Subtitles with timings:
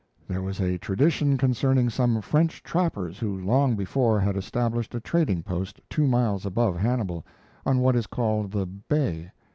[0.27, 5.43] There was a tradition concerning some French trappers who long before had established a trading
[5.43, 7.23] post two miles above Hannibal,
[7.67, 9.29] on what is called the "bay."